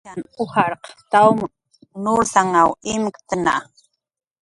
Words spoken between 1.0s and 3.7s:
tawm nursanw imktna